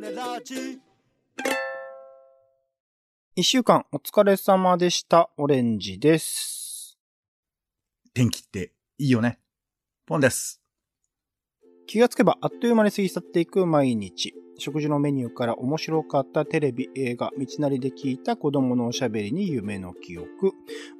[0.00, 0.78] ネラジ
[3.34, 5.30] 一週間お疲れ様でした。
[5.38, 6.98] オレンジです。
[8.12, 9.38] 天気っていいよね。
[10.04, 10.60] ポンです。
[11.86, 14.34] 気がつけばあっという間に過ぎ去っていく毎日。
[14.58, 20.52] 食事のメニューから面白かったテレビ、映画、道なりで聞いた子供のおしゃべりに夢の記憶。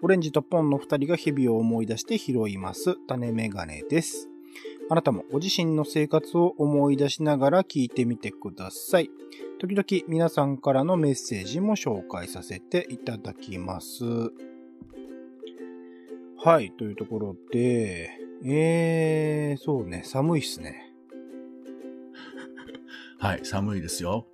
[0.02, 2.96] オレンジとポンの二人が日々を思い出して拾います。
[3.06, 4.30] 種メガネです。
[4.88, 9.10] あなたもご自身の生活を思い出しながら聞いてみてください。
[9.58, 14.04] 時々皆さんからのメッセージも紹介させていただきます。
[16.36, 18.10] はい、というところで、
[18.44, 20.94] えー、そうね、寒いっすね。
[23.18, 24.28] はい、寒いですよ。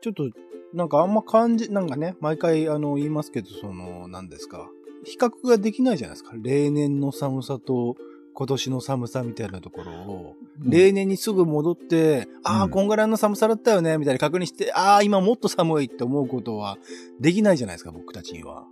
[0.00, 0.28] ちょっと、
[0.72, 4.68] なんかあんま感じ、なんかね、毎回あの言いますけど、その、何ですか。
[5.04, 6.34] 比較ができないじゃないですか。
[6.36, 7.94] 例年の寒さと
[8.34, 12.70] 今年の寒さみたいなところを、例年にすぐ戻って、ああ、うん。
[12.70, 16.76] こんぐらいの寒さだったよね、みたいな確認して、ああ、今もっと寒いって思うことは
[17.20, 18.64] できないじゃないですか、僕たちには。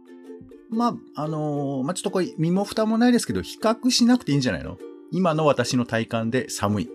[0.68, 4.78] まあ、あのーまあ、ちょっとこれ、身も蓋もないですけど、比較しなくていいんじゃないの？
[5.10, 6.90] 今の私の体感で寒い、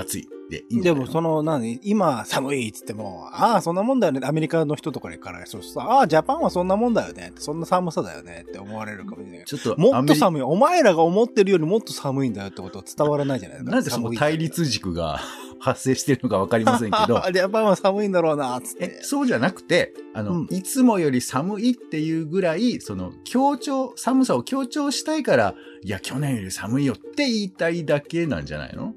[0.00, 4.20] 暑いでいいんじでも、その、何、今寒いっつっても、ああ、そんなもんだよね。
[4.22, 7.32] アメリカの人とかから、そうそう、ああ、ジャパンはそんなもんだよね。
[7.36, 9.44] そんな寒さだよねって思われるかもしれない。
[9.44, 10.42] ちょっと、もっと寒い。
[10.42, 13.58] お前らが思ってるよりもっと寒いんだよってことは伝わらないじゃない？
[13.58, 13.70] ですか。
[13.72, 15.18] なんでその対立軸が
[15.60, 19.02] 発生してるのかわかりませんけど、ジャパンは寒いんだろうな、つっえて、。
[19.02, 28.94] そうじゃなくて、あの、うんいつもより寒いっていうぐらい、その、強調、寒さを強調したいから、いや、去年より寒いよって言いたいだけなんじゃないの？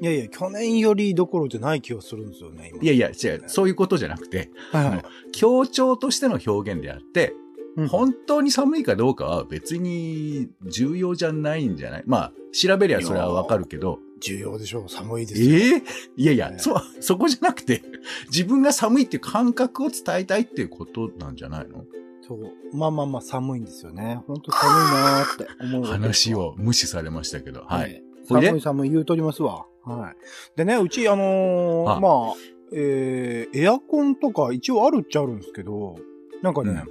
[0.00, 2.82] いやいや、去年よりどころじゃない気がするんですよね、今。
[2.82, 5.02] いやいや、違う、そういうことじゃなくて、はいはい。
[5.32, 7.32] 強調としての表現であって、
[7.76, 12.04] うん本当に寒いかどうかは別に重要じゃないんじゃない？
[12.06, 14.88] まあ、調べりゃそれはわかるけど、重要でしょう。
[14.88, 15.76] 寒いですえよ。
[15.78, 15.82] え
[16.16, 17.82] いやいや、ねそ、そこじゃなくて、
[18.28, 21.84] 自分が寒いっていう感覚を伝えたいっていうことなんじゃないの？
[22.22, 22.76] そう。
[22.76, 24.20] まあまあまあ寒いんですよね。
[24.28, 26.50] 本当寒いなーって思う話わ。
[26.50, 27.90] を無視されましたけど、はい。
[27.90, 29.66] ね寒い寒い言うとりますわ。
[29.84, 30.16] はい。
[30.56, 32.34] でね、うち、あのーあまあ、
[32.72, 35.96] えー、エアコンとか一応あるっちゃあるんですけど、
[36.42, 36.84] なんかね、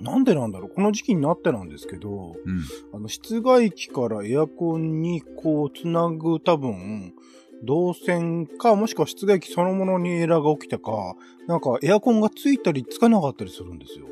[0.00, 2.62] なんでなんだろう、この時期になってなんですけど、うん。
[2.92, 7.14] あの、室外機からエアコンにこう、つなぐ多分、
[7.62, 11.16] 導線か、もしくは室外機そのものにエラーが起きたか、
[11.46, 14.06] なんかエアコンがついたりつかなかったりするんですよ。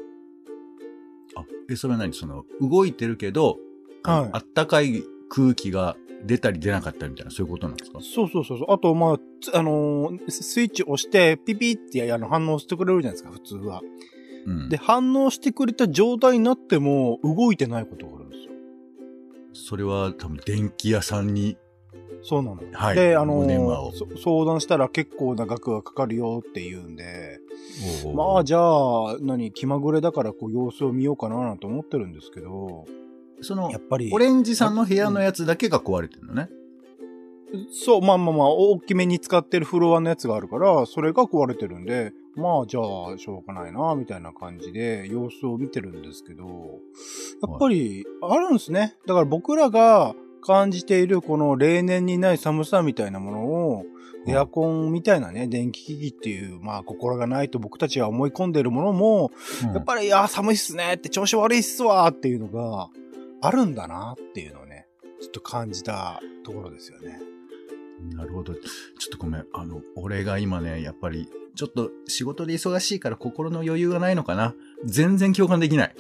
[1.37, 2.15] あ、え、それは何？
[2.15, 3.59] その、動いてるけど、
[4.05, 7.99] はいあったかい空気が出たり出なかったりみたいな、そういうことなんですか？
[8.01, 8.67] そうそうそうそう。
[8.73, 13.81] あと、まあ、つあのースイッチ押して、ピピってあの反応してくれるじゃないですか、普通は。
[14.47, 14.69] うん。
[14.69, 18.53] で、反応してくれた状態になっても、動いてないことがあるんですよ。
[19.53, 21.57] それは多分電気屋さんに、
[22.25, 22.63] そうなの。
[22.73, 27.41] はいで、あのご電話をーそ相談したら結構な額がかかるよって言うんで、
[28.15, 32.85] まあ、じゃあ、何、気まぐれだからこう様子を見ようかななんて思ってるんですけど、
[33.43, 36.49] そのやっ、ぱり、オレンジさんの部屋のやつだけが壊れてるのね。
[37.71, 48.97] そう、まあまあまあ、大きめに使ってるフロアのやつがあるから、それが壊れてるんで、まあ、じゃあ、しょうがないな、みたいな感じで、様子を見てるんですけど、やっぱり、あるんですね。
[49.07, 53.85] だから僕らが感じている、この例年にない寒さみたいなものを、
[54.27, 59.31] エアコンみたいなね、電気機器っていう、まあ、心がないと僕たちが思い込んでいるものも、
[59.65, 62.89] うんやっぱり、いや、寒いっすねって、調子悪いっすわっていうのが、
[63.43, 64.87] あるんだなっていうのをね、
[65.21, 67.19] ちょっと感じたところですよね。
[68.15, 68.55] なるほど。
[68.55, 68.63] ちょっ
[69.11, 69.47] とごめん。
[69.53, 74.55] あの、俺が今ね、やっぱり、ちょっと仕事で忙しいから心の余裕がないのかな。
[74.85, 75.95] 全然共感できない。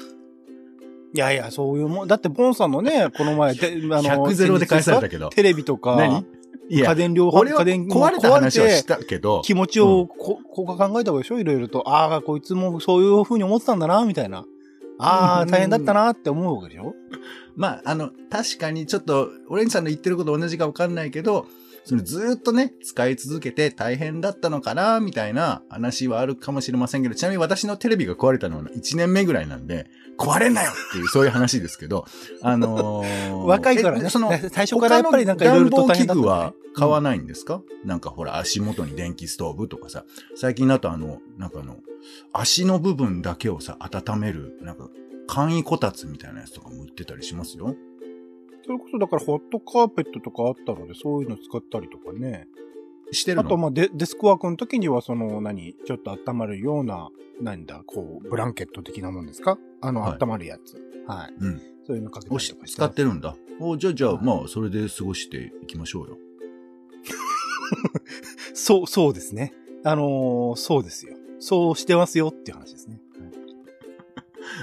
[1.15, 2.09] いやいや、そういうもん。
[2.09, 5.29] だって、ボンさんのね、この前、であ100ゼロで返されたけど。
[5.29, 6.25] テレビとか、何？
[6.69, 11.39] いや、家電量販家電壊れた話はしてたけど、気持ちをこ、ここ考えた方がいいでしょ？
[11.39, 11.89] いろいろと。
[11.89, 14.47] ああ、こいつもそういう風に思ってたんだな、みたいな。
[14.99, 15.51] ああ、うん。
[15.51, 16.95] 大変だったなって思うわけでしょ？
[17.57, 21.47] まあ、あの、確かにちょっと、オレンジさんの言ってること同じかわかんないけど、
[21.85, 29.87] そのずーっとね、使い続けて大変だったのかな、みたいな話はあるかもしれませんけど、ちなみに私のテレビが壊れたのは1年目ぐらいなんで、
[30.19, 32.05] 壊れんなよっていう、そういう話ですけど、
[32.43, 34.07] あのー若いからね。
[34.07, 40.05] えその、最初からやっぱりなんかいろいろと器具は買わないんですか、なんかほら、足元に電気ストーブとかさ、
[40.35, 41.79] 最近だとあの、なんかあの、
[42.33, 44.89] 足の部分だけをさ、温める、なんか、
[45.27, 47.75] 簡易こたつみたいなやつとかも売ってたりしますよ。
[48.65, 52.49] それこそだからホットカーペットとかあったので、そういうの使ったりとかね。
[53.13, 53.43] してるの？
[53.43, 57.11] あと、まあデ、デスクワークの時には、その、何、ちょっと温まるような、
[57.41, 59.59] なんだ、こう、ブランケット的なもんですか？
[59.81, 60.77] あの、はい温まるやつ。
[61.07, 61.35] はい。
[61.39, 61.61] うん。
[61.87, 63.35] そういうのかけたおしりとかして使ってるんだ。
[63.61, 66.19] おじゃあ、じゃあ、はいまあ、それで過ごしていきましょうよ。
[68.55, 69.53] そう、そうですね。
[69.85, 71.17] あのーそうですよ。
[71.41, 73.01] そうしてますよっていう話ですね。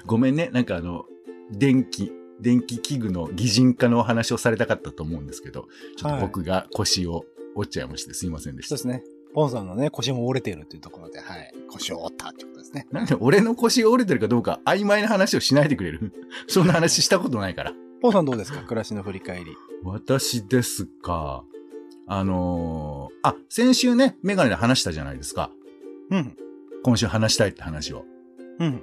[0.06, 0.50] ごめんね。
[0.54, 1.06] なんかあの、
[1.52, 5.68] 電気、電気器具の擬人化のお話をされたかったと思うんですけど、
[5.98, 7.26] ちょっと僕が腰を
[7.56, 8.78] 折っちゃいましてすいませんでした。
[8.78, 9.04] そうですね。
[9.34, 11.54] ポンさんのね、腰も折れているっていうところで、はい。
[11.70, 12.88] 腰を折ったってことですね。
[12.92, 16.14] なんで俺の腰が折れてるかどうか曖昧な話をしないでくれる？
[16.48, 17.74] そんな話したことないから。
[18.02, 18.62] ポンさんどうですか？
[18.64, 19.56] 暮らしの振り返り。
[19.84, 21.44] 私ですか？
[22.08, 25.52] あのーあ、先週ね、メガネで話したじゃないですか。
[26.10, 26.36] うん。
[26.82, 28.04] 今週話したいって話を。
[28.58, 28.82] うん。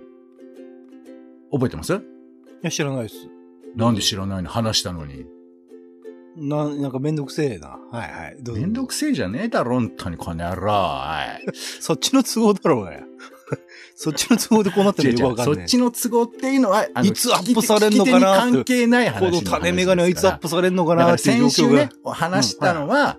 [1.51, 1.95] 覚えてます？
[1.95, 1.99] い
[2.63, 3.17] や、知らないです。
[3.75, 4.49] なんで知らないの？
[4.49, 5.27] 話したのに。
[6.37, 7.79] な、なんかめんどくせえな。
[7.91, 8.37] はいはい。
[8.41, 10.73] どうぞめんどくせえじゃねえだろ、本当にこの野郎。
[10.73, 11.47] はい。
[11.81, 13.01] そっちの都合だろうがや。
[13.95, 15.57] そっちの都合でこうなってるのよくわかんない。
[15.57, 21.79] そっちの都合っていうのは、あのいつアップされんのかな関係ない話この種メガネはいつアップされんのかなっていう先週状況が。
[21.85, 23.19] ね、話したのは、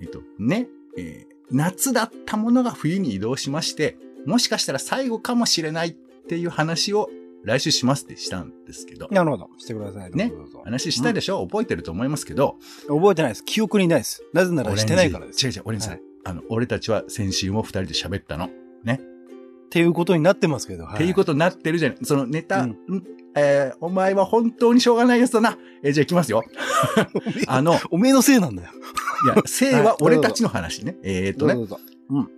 [0.00, 5.92] えっと、ね、えー夏だったものが冬に移動しまして、もしかしたら最後かもしれないっ
[6.28, 7.08] ていう話を
[7.44, 9.48] 来週しますってしたんですけど、なるほど。
[9.58, 10.10] してください。
[10.12, 10.32] ね
[10.64, 12.56] 話したでしょ、覚えてると思いますけど、
[12.88, 13.44] 覚えてないです。
[13.44, 14.22] 記憶にないです。
[14.32, 15.46] なぜならしてないからです。
[15.46, 18.50] 違う違う、俺さん、はいあの、俺たちは先週も二人で喋ったの。
[19.68, 20.84] っていうことになってますけど。
[20.84, 21.98] はっていうことになってるじゃない。
[22.02, 22.76] そのネタ、うんん
[23.36, 25.58] えーお前は本当にしょうがないやつだな。
[25.82, 26.42] えーじゃあ行きますよ。
[27.46, 28.70] あの、いおめえのせいなんだよ。
[29.26, 30.96] や、生は俺たちの話ね。
[31.02, 32.30] えーっとね、どうぞどうぞ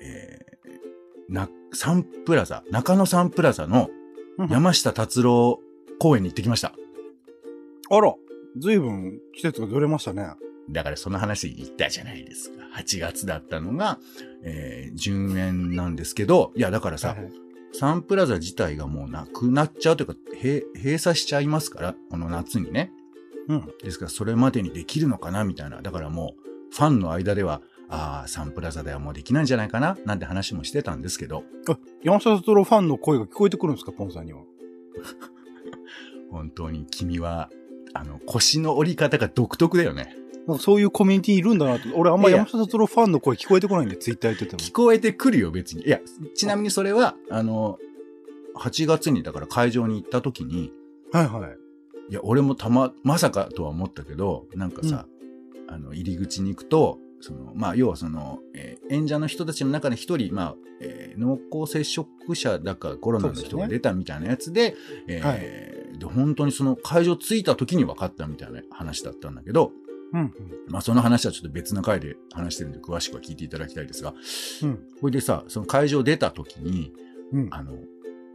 [0.00, 3.90] えーな、サンプラザ、中野サンプラザの
[4.38, 5.60] うん山下達郎
[5.98, 6.74] 公園に行ってきました。
[7.90, 8.14] あら、
[8.58, 10.28] ずいぶん季節がずれましたね。
[10.70, 12.64] だからその話言ったじゃないですか。
[12.76, 13.98] 8月だったのが、
[14.42, 17.32] えー、順延なんですけど、いや、だからさ、はいはい
[17.78, 22.90] サンプラザ自体がもうなくなっちゃうというか、閉閉鎖しちゃいますから、この夏にね。
[23.48, 23.70] うん。
[23.82, 25.82] ですから、それまでにできるのかなみたいな。
[25.82, 34.40] だからもう、ファンの間では、ああ、サンプラザではもうできないんじゃないかななんて話もしてたんですけど、あ、山下達郎ファンの声が聞こえてくるんですか、ポンさんには。
[36.30, 37.50] 本当に君は、
[37.94, 40.16] あの、腰の折り方が独特だよね。
[40.46, 41.88] なんかそういうコミュニティいるんだなって。
[41.94, 44.58] 俺あんま山下達郎ファンの声聞こえてこないんで、ツイッター言ってても。
[44.58, 45.84] 聞こえてくるよ、別に。
[45.84, 46.00] いや、
[46.34, 47.78] ちなみにそれは、あの、
[48.56, 50.72] 8月にだから会場に行った時に、
[51.12, 51.56] はいはい。
[52.10, 55.06] いや、俺もたま、まさかとは思ったけど、なんかさ、
[55.68, 64.76] あの、入り口に行くと、その、まあ、要はその、えー演者の人たちの中で一人、まあ、えー濃厚接触者だかコロナの人が出たみたいなやつで、
[65.08, 69.72] えーで、本当にその会場着いた時に分かったみたいな話だったんだけど、
[70.12, 70.32] うんうん。
[70.68, 74.14] まあ、その話はちょっと別の回で話してるんで、詳しくは聞いていただきたいですが、
[74.62, 74.78] うん。
[75.00, 76.92] これでさ、その会場出た時に、
[77.32, 77.48] うん。
[77.50, 77.72] あの、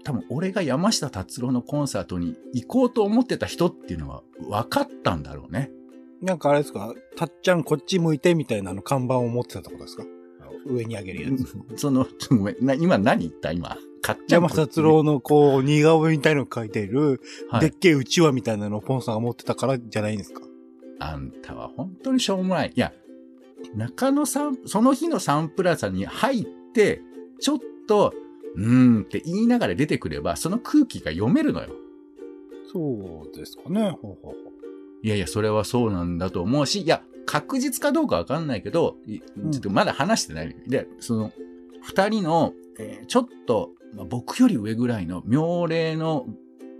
[0.04, 5.72] 多分俺が山下達郎のコンサートに行こうと思ってた人っていうのは分かったんだろうね。
[6.22, 10.06] なんかあれですか、たっちゃんこっち向いてみたいなあの看板を持ってたってことですか？
[10.68, 11.56] 上に上げるやつ。
[11.82, 13.52] その、ちょっとごめん、な今何言った？
[13.52, 13.78] 今。
[14.04, 20.42] かっちゃん山下達郎のこう、似顔絵みたいの書いている、はいでっけえうちわみたいなのをポンさんが持ってたからじゃないんですか？
[21.00, 22.72] あんたは本当にしょうもない。
[22.76, 22.94] いや、
[23.76, 27.02] 中野サン、その日のサンプラザに入って、
[27.40, 28.14] ちょっと、
[28.56, 31.70] うーんって言いながら出てくれば、その空気が読めるのよ。
[32.72, 33.92] そうですかね。
[34.02, 34.51] ほうほうほう
[35.04, 40.56] いやいや、それはそうなんだと思うし、いや、確実かどうかわかんないけど、いちょっとまだ話してない。
[40.68, 41.32] で、その、
[41.82, 46.26] 二人の、えーちょっと、まあ、僕より上ぐらいの妙齢の、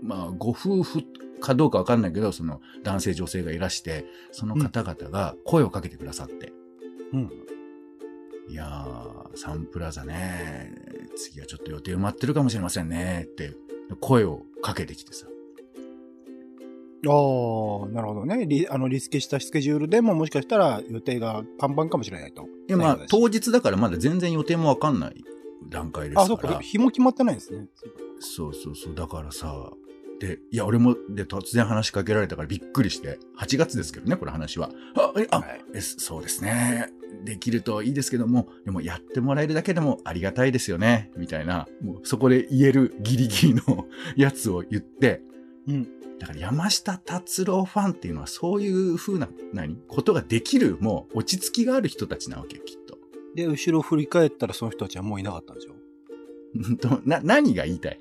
[0.02, 1.02] まあ、ご夫婦
[1.40, 6.52] かどうかわかんないけど、その男性女性がいらして、その方々が声をかけてくださって、
[7.12, 7.30] うん。
[8.48, 10.72] いやー、サンプラザね、
[11.16, 13.54] 次はちょっと予定埋まってるかもしれませんね、って、
[14.00, 15.26] 声をかけてきてさ。
[17.08, 18.46] ああ、なるほどね。
[18.46, 22.42] リあの、リスケしたスケジュールでももしかしたら予定がパンパンかもしれないと。
[22.42, 25.24] いや、まあ、当日だからまだ全然予定もわかんない
[25.68, 26.24] 段階ですから。
[26.24, 26.60] あ、そうか。
[26.60, 27.66] 日も決まってないんですね。
[28.20, 28.94] そうそうそう。
[28.94, 29.72] だからさ、
[30.20, 34.70] で、いや、俺も、で、突然話しかけられたからびっくりして、8月ですけどね、これ話は。
[34.94, 36.90] あ、え、あ、はいえそうですね。
[37.24, 45.22] できるといいですけども、でもやってもらえるだけでもありがたいですよね、みたいな、もうそこで言えるギリギリのやつを言って、
[45.68, 45.88] うん。
[46.18, 52.98] だから山下達郎ファンっていうのはそういう風な、何ことができる、もう落ち着きがある人たちなわけよ、きっと。
[53.34, 55.72] で、後ろ振り返ったらその人たちはもういなかったんでしょ？
[57.04, 58.00] な、何が言いたい？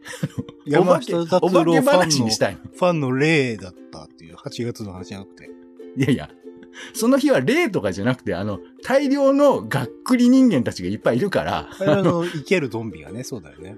[0.68, 5.50] お 山下達郎ファンのファンの例だったっていう8月の話じゃなくて。
[5.98, 6.30] いやいや、
[6.94, 13.78] その日は霊とかじゃなくて、あの、大量のがっくり人間たちがいっぱいいるから、あれあの、生けるゾンビがね、そうだよね。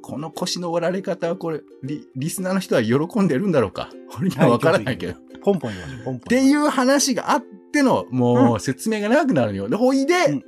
[0.00, 3.90] この腰の折られ方はこれ、リ、リスナーの人は喜んでるんだろうか？
[4.18, 5.12] 俺にはわからないけど。
[5.12, 6.28] っポンポン言いましょう、ポンポン。
[6.28, 9.68] ていう話があっての、もうう説明が長くなるのよ。
[9.68, 10.42] で、ほいで、うん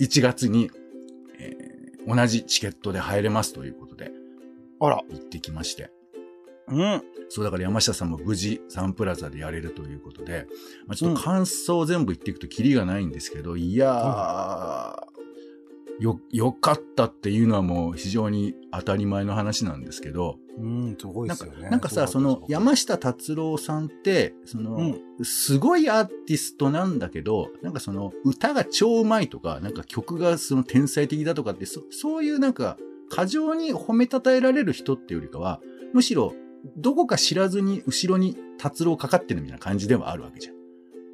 [0.00, 0.70] 1月に、
[1.38, 1.70] えー
[2.06, 4.10] 同じチケットで入れますということで、
[4.80, 5.02] あら。
[5.10, 5.90] 行ってきまして。
[6.68, 7.02] うん。
[7.28, 10.46] そう、だから山下さんも無事サンプラザでやれるということで、
[10.86, 15.09] まあ、ちょっと感想を全部言っていくとキリがないんですけど、いやー、
[16.00, 21.70] よ、よかったっていうのはもう非常に当たり前の話なんですけど、うん、すごいでなんかすよね。
[21.70, 32.78] なんかさ、その山下達郎さんって、その、すごいアーティストなんだけど、なんかその歌が超うまいとか、なんか曲がその天才的だとかって、そそういうなんか
[33.10, 35.60] 過剰に褒めたたえられる人っていうよりかは、
[35.92, 36.34] むしろ
[36.76, 40.54] どこか知らずに後ろに達郎かかってるみたいな感じではあるわけじゃん。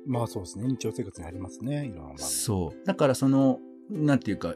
[0.06, 0.66] まあそうですね。
[0.68, 1.86] 日常生活にありますね。
[1.86, 2.18] いろんな。
[2.18, 2.86] そう。
[2.86, 3.58] だからその、
[3.90, 4.54] なんていうか、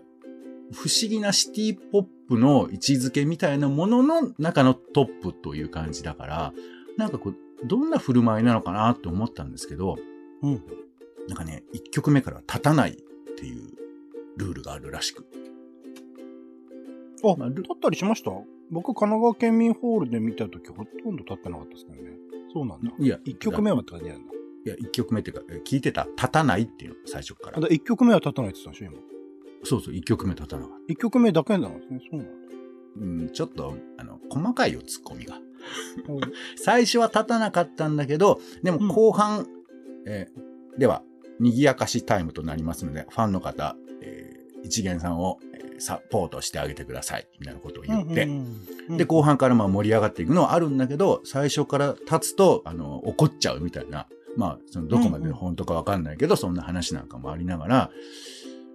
[0.72, 6.52] 不思議なシティポップの位置づけみたいなものの中のトップという感じだから、
[6.96, 7.36] なんかこう、
[7.66, 9.98] どんな振る舞いなのかなって思ったんですけど、
[10.42, 10.62] うん。
[11.28, 12.94] なんかね、一曲目から立たないっ
[13.36, 13.72] ていう
[14.36, 15.26] ルールがあるらしく。
[17.22, 18.30] あ、まあル立ったりしました？
[18.70, 22.12] 僕、神奈川県民ホールで見たとき、ほとんど立ってなかったですけどね。
[22.52, 22.92] そうなんだ。
[22.98, 24.32] いや、一曲目はって感じなんだ。
[24.64, 26.06] いや、一曲目っていうか、え聞いてた？
[26.16, 27.60] 立たないっていうの、最初からあ、。
[27.60, 29.02] だ一曲目は立たないって言ってたんでしょ、
[29.64, 30.84] そうそう、一曲目立たなかっ今。
[30.88, 32.00] 一曲目だけなんですね。
[32.10, 32.32] そうなんだ。
[32.32, 32.40] た。
[33.00, 35.38] うん、ちょっと、あの、細かいよ、ツッコミが。
[36.08, 36.20] お
[36.56, 39.46] 最初は立たなかったんだけど、でも後半、
[40.06, 41.02] えーでは、
[41.40, 48.56] 賑やかしタイムとなりますので、ファンの方、えー一元さんを、えーサポートしてあげてください、みたいなことを言って、うんうん
[48.90, 57.90] うんで、後半からまあ盛り上がっていくのはあるんだけど、最初から立つと、あの、怒っちゃうみたいな、まあ、そのどこまで本当かわかんないけど、そんな話なんかもありながら、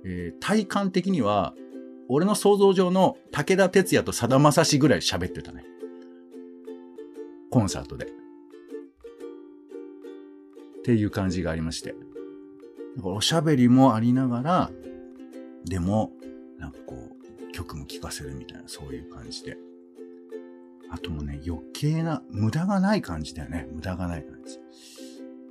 [0.05, 1.55] えー体感的には、
[2.07, 5.65] 俺の想像上の武田鉄矢とさだまさしぐらい喋ってたね。
[7.49, 8.05] コンサートで。
[8.05, 8.09] っ
[10.83, 11.95] ていう感じがありまして。
[12.95, 14.71] だかおしゃべりもありながら、
[15.65, 16.11] でも、
[16.59, 19.57] なんかこう、曲も聴かせるみたいな、そういう感じで。
[20.91, 23.67] あともね、余計な、無駄がない感じだよね。
[23.71, 24.59] 無駄がない感じ。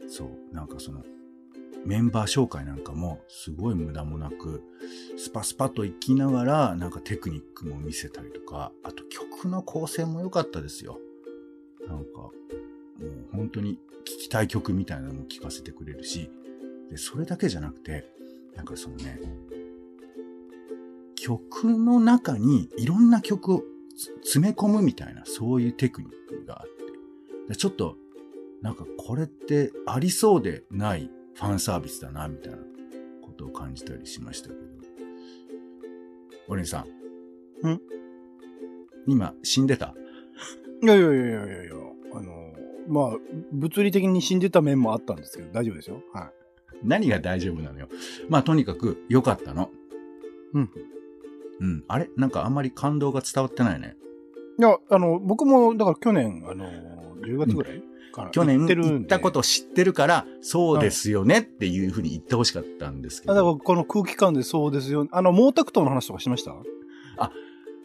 [0.07, 1.03] そう、なんかその、
[1.85, 4.63] メンバー紹介なんかも、すごい無駄もなく、
[5.17, 10.99] スパスパと行きながら、なんかテクニックも見せたりとか、あと曲の構成も良かったですよ。
[11.87, 12.33] なんか、もう
[13.33, 16.31] 本当に聴きたい曲みたいなのも聴かせてくれるし、
[16.91, 18.07] で、それだけじゃなくて、
[18.57, 19.21] なんかそのね、
[21.17, 23.65] 曲の中にいろんな曲を
[24.23, 26.75] 詰め込むみたいな、そういうテクニックがあって、
[27.49, 27.97] でちょっと、
[28.63, 32.59] なんかこれってありそうでないファンサービスだな、みたいな
[33.23, 34.61] ことを感じたりしましたけど。
[36.49, 36.87] オレンジさ
[37.63, 37.69] ん。
[37.69, 37.81] ん？
[39.07, 39.95] 今、死んでた？
[40.83, 41.75] いやいやいやいやいやいや、
[42.15, 42.53] あの、
[42.87, 43.19] まあ、
[43.53, 46.03] 物理的に死んでた面もあったんですけど、大丈夫ですよ。
[46.13, 46.33] はい。
[46.83, 47.89] 何が大丈夫なのよ。
[48.29, 49.71] まあ、とにかく良かったの。
[50.53, 50.71] うん。
[51.61, 51.85] うん。
[51.89, 52.11] あれ？
[52.17, 53.97] なんかあんまり感動が伝わってないね。
[54.59, 56.67] いや、あの、僕も、だから去年、あの、
[57.25, 63.59] 10月ぐらいから去年行ったこと知ってるから、そうですよねっていうふうに言ってほしかったんですけあだからど。
[63.59, 65.07] この空気感でそうですよ。
[65.11, 66.55] あの、毛沢東の話とかしました？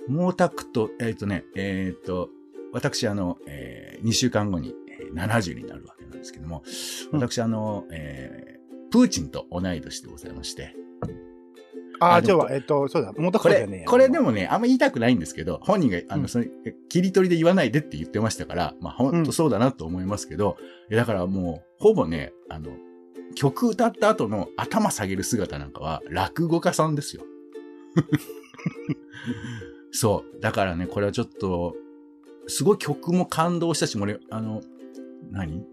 [0.08, 2.30] 毛沢東、えっ、とね、えっ、と、
[2.74, 6.64] 私あの、え2週間後にえー70になるわけなんですけども、
[7.12, 7.20] うん。
[7.20, 8.60] 私あの、えー
[8.92, 10.76] プーチンと同い年でございまして、
[12.00, 16.28] ああ、じゃあ、えっと、そうだ、毛沢これねこれでもね、あんま言いたくないんですけど、本人が、あの、うん。
[16.30, 16.50] それ、
[16.90, 19.24] 切り取りで言わないでって言ってましたから、まあ、ほん。
[19.24, 20.58] とそうだなと思いますけど、
[20.90, 22.72] いやだからもう、ほぼね、あの、
[23.36, 27.24] 曲歌った後の頭下げる姿なんかは、落語家さんですよ。
[29.92, 30.42] そう。
[30.42, 31.76] だからね、これはちょっと、
[32.48, 34.62] すごい曲も感動したし、俺、あの、
[35.32, 35.66] 何？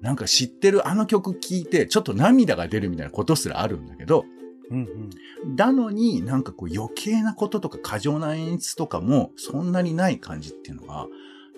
[0.00, 4.24] なんか知ってるあの曲聴いて、ちょっと涙が出るみたいなことすらあるんだけど、
[4.70, 5.10] うん
[5.46, 5.56] うん。
[5.56, 11.06] なのになんかこう余計なこととか過剰な演出とかもそんなにない感じっていうのが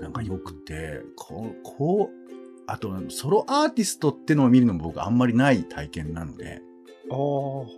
[0.01, 2.31] なんか良くて、こう、こう、
[2.67, 6.63] あとソロアーティストってのを見るのも僕あんまりない体験なので。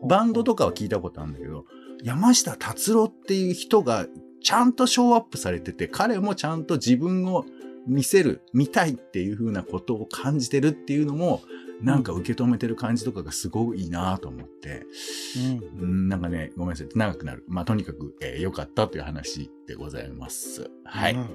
[0.06, 1.64] バンドとかは聞いたことあるんだけど、
[2.02, 4.06] 山下達郎っていう人が
[4.42, 7.44] ちゃんとショーアップされてて、彼もちゃんと自分を
[7.86, 11.40] 見せる、見たいっていう風なことを感じてるっていうのも、
[11.82, 14.86] なんか受け止めてる感じとかがすごいいいなと思って、
[15.80, 15.80] うん。
[15.82, 16.88] うんなんかね、ごめんなさい。
[16.94, 17.44] 長くなる。
[17.48, 20.70] まあ、とにかく、えー良かったという話でございます。
[20.84, 21.14] はい。
[21.14, 21.26] うん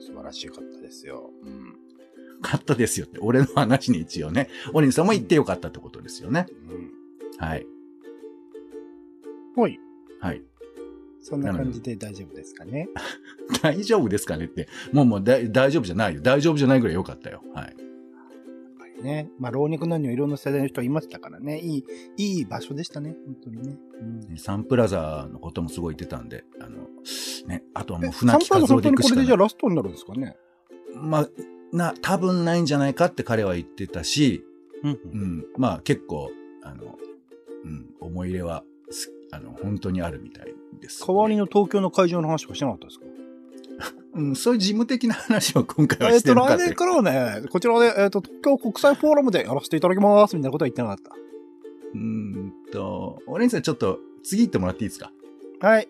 [0.00, 1.30] 素晴らしかったですよ。
[1.44, 1.66] うん。
[1.68, 1.74] よ
[2.42, 6.46] かったですよって、俺の話に一応ね、オレンジさんも言ってよかったってことですよね。
[6.68, 6.90] うん。
[7.38, 7.66] はい。
[9.54, 9.78] ほい。
[10.20, 10.42] はい。
[11.20, 12.88] そんな感じで大丈夫ですかね？
[13.62, 14.68] 大丈夫ですかねって。
[14.92, 16.20] もうもう大丈夫じゃないよ。
[16.20, 17.44] 大丈夫じゃないぐらい良かったよ。
[17.54, 17.76] はい。
[19.02, 19.28] ね。
[19.38, 21.58] まあ、老若男女いろんな世代の人いましたからね。
[21.58, 21.84] いい、
[22.16, 23.14] いい場所でしたね。
[23.26, 23.76] 本当にね。
[24.30, 26.84] うん、サンプラザのこともすごい言ってたんで、あの、
[27.46, 29.36] ね、あとはもうえ船木和サンプラザ本当にこれでじゃあ夫で行くしかない。
[29.36, 30.36] ラストになるんですかね？
[30.94, 31.28] まあ、
[31.72, 34.44] な、多分ないんじゃないかって彼は言ってたし、
[34.82, 36.30] うんうん、まあ結構、
[36.62, 36.96] あの、
[37.64, 43.06] うん、思い入れは、すあの、本当にあるみたいです、代わりの東京の会場の話とかしてなかったですか？
[44.14, 50.98] うん、そういう事務的な話を今回はえっと、してるのかって来年からはね、こちらで、えっと、東京国際フォーラムでやらせていただきます、みたいなことは言ってなかっ
[51.94, 55.12] うーんと、オレンジさんちょっと次行ってもらっていいですか？
[55.60, 55.66] た。
[55.68, 55.88] はい。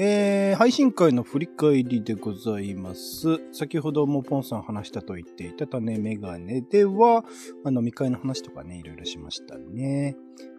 [0.00, 3.40] えー、配信会の振り返りでございます。
[3.50, 7.24] 先ほどもポンさん話したと言っていた種メガネでは、
[7.64, 10.16] あの、未開の話とかね、いろいろしましたね。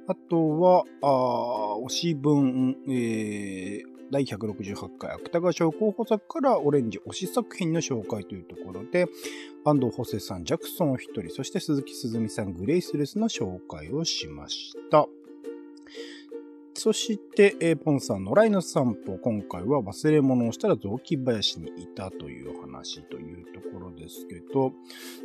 [0.07, 9.07] あとは、あー推し分、えー、第168回芥川賞候補作からオレンジ推し作品の紹介というところで、
[9.65, 15.07] 安藤補正さん、ジャクソンお一人、そして鈴木すずみさん、グレイスレスの紹介をしました。
[16.73, 19.17] そして、えーポンさんのライの散歩。
[19.17, 24.71] 今回は忘れ物をしたら雑木林にいたという話というところですけど、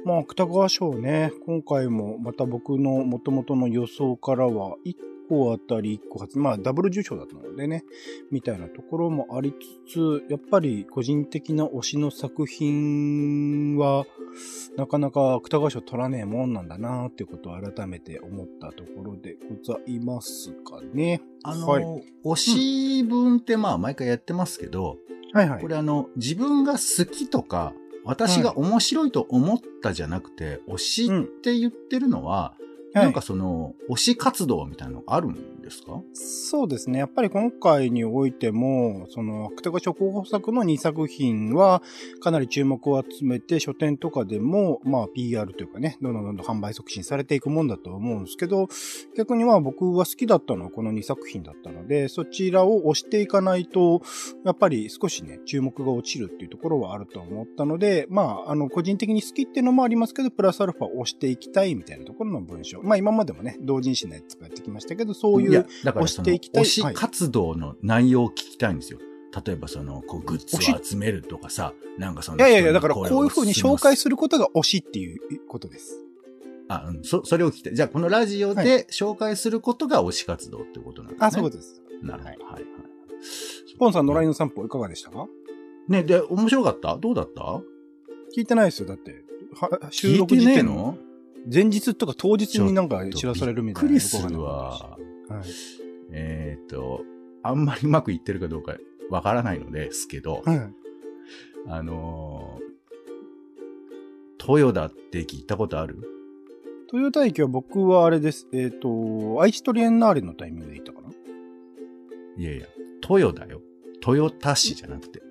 [0.04, 7.84] まあ、芥川賞ね、今回もまた僕の元々の予想からは、1個あたり1個発、まあ、ダブル受賞だったのでね、
[8.30, 9.54] みたいなところもあり
[9.88, 14.06] つつ、やっぱり個人的な推しの作品は、
[14.76, 21.20] なかなか芥川賞取らねえもんなんだなっていうことを改めて思ったところでございますかね。
[21.42, 21.84] あの、はい
[22.24, 24.96] 推し文ってまあ毎回やってますけど、
[25.32, 25.68] はいはいこ。
[25.68, 31.10] れあの、自分が好きとか、私が面白いと思ったじゃなくて、推しっ
[31.42, 32.54] て言ってるのは、
[32.94, 35.34] なんかその、推し活動みたいなのがあるん
[35.64, 36.00] ですか？
[36.12, 36.98] そうですね。
[36.98, 41.82] やっぱり今回においても、その、芥川賞候補作の2作品は、
[42.20, 48.68] かなり注目を集めて、書店とかでも、まあ、PR というかね、どんどんどんどん販売促進されていくもんだと思うんですけど、
[49.16, 54.02] 逆には僕は好きだったのはこの2作品だったので、そちらを押していかないと、
[54.44, 62.82] やっぱり少しね、注目が落ちるっていうところはあると思ったので、まあ、あの、個人的に好きっていうのもありますけど、プラスアルファ押していきたいみたいなところの文章。
[62.82, 68.98] まあ、今までもね、同人誌のやつがやってきましたけど、そういう、や、だからその、推していきたい推し活動の内容を聞きたいんですよ。
[69.44, 76.00] 例えばその、こう、グッズを集めるとかさ、なんかその、いやいやいや、だからこういう風に紹介すすることが推しっていうことです。
[76.68, 77.74] あ、うん、そ、それを聞きたい。
[77.74, 81.26] じゃあ、このラジオはで紹介することが推し活動ってことなんですね。
[81.26, 81.82] あ、そういうことです。
[82.02, 82.44] なるほど。
[82.44, 83.76] ははいい、はい。
[83.78, 85.26] ポンさんの LINE の散歩いかがでしたか？
[85.88, 86.96] ね、で、面白かった？
[86.96, 87.42] どうだった？
[88.36, 88.88] 聞いてないですよ。
[88.88, 90.96] だって、は収録時点の
[91.52, 93.88] 前日とか当日になんか知らされるみたいな。
[93.90, 94.96] びっくりするわ。
[95.38, 95.44] はい。
[96.10, 97.02] えっ、と、
[97.42, 98.76] あんまりうまくいってるかどうか
[99.10, 100.72] わからないのですけど、はい。
[101.68, 105.98] あのー、豊田って聞いたことある？
[106.92, 108.46] 豊田駅は僕はあれです。
[108.52, 111.08] えっ、と、愛知トリエンナーレのタイミングで行ったかな？
[112.36, 112.66] いやいや、
[113.08, 113.60] 豊田よ。
[114.06, 115.22] 豊田市じゃなくて。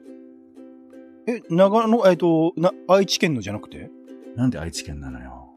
[1.27, 3.89] え、長野、えっ、と、な、愛知県のじゃなくて？
[4.35, 5.49] なんで愛知県なのよ。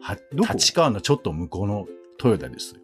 [0.00, 0.18] は、
[0.52, 1.86] 立川のちょっと向こうの
[2.22, 2.80] 豊田ですよ。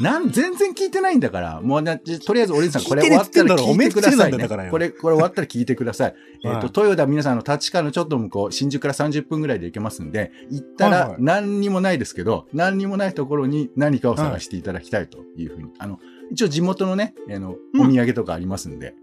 [0.00, 1.60] なん、全然聞いてないんだから。
[1.60, 4.48] もうな、じとりあえず、オレンジさん、これ終わったら聞いてくださいね。
[4.70, 6.14] これ、これ終わったら聞いてください。
[6.44, 15.70] えっ、はいと、豊田皆さんの立川のちょっと向こう、新宿から30分ぐらいで行けますんで、行ったら何にもないですけど、何にもないところに何かを探していただきたいというふうに。
[15.78, 15.98] あの、
[16.30, 18.94] 一応地元のね、あの、うんお土産とかありますんで、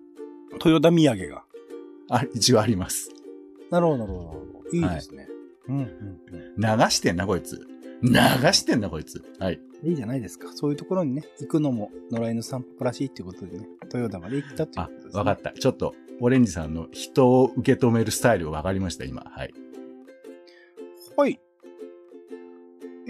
[0.54, 1.44] 豊田土産が。
[2.10, 3.10] あ、一応あります。
[3.70, 4.78] なるほど、なるほど。
[4.78, 5.28] いいですね。
[5.68, 5.88] うん。
[6.58, 7.68] 流してんな、こいつ。
[8.02, 8.14] 流
[8.54, 9.24] してんな、こいつ。
[9.40, 9.60] はい。
[9.84, 10.52] いいじゃないですか。
[10.54, 15.20] そういうところにね、行くのも野良犬散歩らしいっていうことでね、豊田まで行ったっていうあことで、す、ね。
[15.20, 15.52] わかった。
[15.52, 19.24] ちょっと、オレンジさんの人を受け止めるスタイルがわかりました、今。
[19.30, 19.54] はい。
[21.16, 21.40] はい。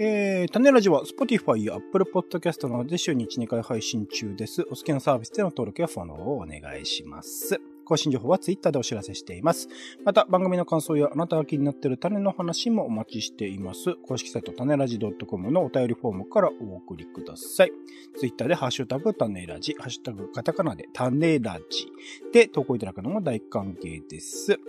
[0.00, 4.62] えー、種ラジは Spotify や Apple Podcast などで週に1、2回配信中です。
[4.62, 7.60] お好きなサービスでの登録やフォローをお願いします。
[7.88, 9.68] 更新情報は Twitter でお知らせしています。
[10.04, 13.94] また、番組の感想やあなたが気になっている種の話もお待ちしています。
[13.94, 17.72] 公式サイト種ラジ .com のお便りフォームからお送りください。
[18.18, 21.86] Twitter でハッシュタグ種ラジ、ハッシュタグカタカナで種ラジ
[22.32, 24.60] で投稿いただくのも大歓迎です。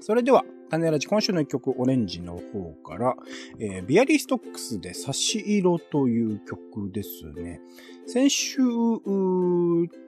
[0.00, 3.14] それでは、種ラジ今週の一曲、オレンジの方から、
[3.58, 7.60] えービアリーストックスで差し色という曲ですね。
[8.06, 8.62] 先週、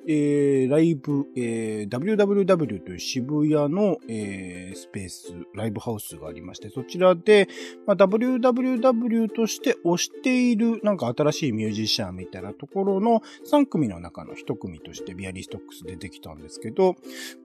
[0.07, 7.47] えーライブ、えー WWW という渋谷の、えースペース、ライブハウスがありまして、そちらで、
[7.87, 16.97] まあ、WWW として推しているなんか新しいミュージシャンみたいなところの3組の中の1組としてビアリーストックス出てきたんですけど、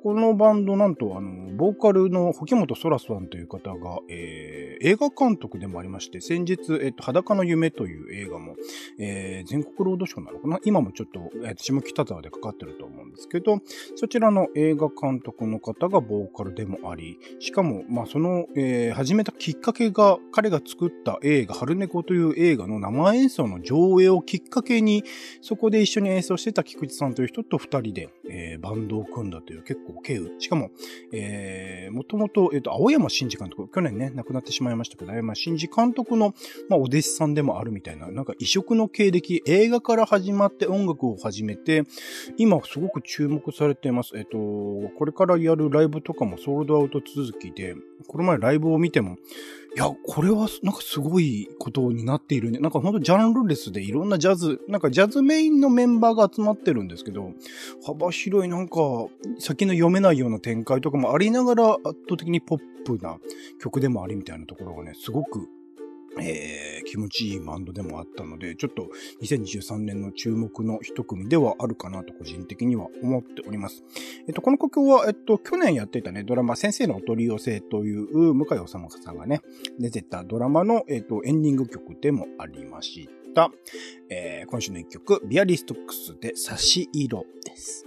[0.04, 8.56] このバンドなんとあの、ボーカルの保木本空ささんという方が、えー、映画監督でもありまして、先日、えっと、裸の夢という映画も、
[9.00, 10.60] えー、全国ロードショーなのかな？
[10.64, 13.60] 今もちょっと、えー、下北沢でかかってると思うんですけど、
[13.96, 25.04] そちらの映画監督の方がボーカルでもあり、しかも、まあ、その、えー、始めたきっかけが、彼が作った映画、春猫という映画の生演奏の上映をきっかけに、
[25.42, 30.36] そこで一緒に演奏してた菊池さんという人と二人で、えー、バンドを組んだという結構経由。
[30.40, 30.72] しかも、
[31.12, 36.34] えー、もともと、えっ、ー、と、青山真司監督、去年ね、亡くなってしまいましたけど、青山真司監督の、
[36.70, 41.84] まあ、お弟子さんでもあるみたいな、なんか異色の経歴、映画から始まって音楽を始めて、
[42.38, 44.18] 今すごく注目されています。
[44.18, 47.76] えっ、ー、と、これからやるライブとかもソールドアウト続きで、
[48.08, 49.18] この前ライブを見ても、
[49.76, 52.60] いや、これはなんかすごいことになっているね。
[52.60, 57.32] なんかほんとジャンルレスでいろんなジャズ、なんかジャズメインのメンバーが集まってるんですけど、
[57.86, 58.80] 幅広いなんか
[59.38, 61.80] 先の読めないような展開とかもありながら圧
[62.10, 63.20] 倒的にポップな
[63.62, 65.48] 曲でもありみたいなところがね、すごく
[66.22, 68.90] えー、気持ちいいバンドでもあったので、ちょっと
[69.22, 73.84] 2023年の注目の一組ではあるかなと個人的には思っております。
[74.28, 79.42] えっと、この曲は、えっと、去年やっていたね、ドラマ、先生のお取り寄せという向井治さんがね、
[79.80, 83.52] 出てたドラマの、えっと、エンディング曲でもありました。
[84.10, 87.86] えー、今週の一曲、ビアリストックスで差し色です。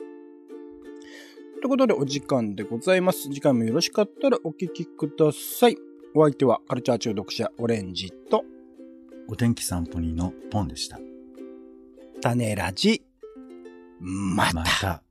[1.63, 3.23] ということでお時間でございます。
[3.29, 5.92] 次回もよろしかったらお聴きください。
[6.15, 8.45] お相手はカルチャー中毒者オレンジと、
[9.29, 10.99] お天気散歩人のポンでした。
[12.21, 13.03] 種ラジ、
[14.01, 14.55] また。
[14.55, 15.03] また